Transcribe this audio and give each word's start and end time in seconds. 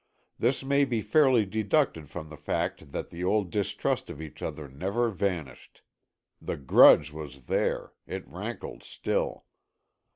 This 0.39 0.63
may 0.63 0.83
be 0.83 1.03
fairly 1.03 1.45
deducted 1.45 2.09
from 2.09 2.29
the 2.29 2.35
fact 2.35 2.91
that 2.91 3.11
the 3.11 3.23
old 3.23 3.51
distrust 3.51 4.09
of 4.09 4.19
each 4.19 4.41
other 4.41 4.67
never 4.67 5.09
vanished. 5.11 5.83
The 6.41 6.57
grudge 6.57 7.11
was 7.11 7.43
there, 7.43 7.93
it 8.07 8.27
rankled 8.27 8.81
still. 8.81 9.45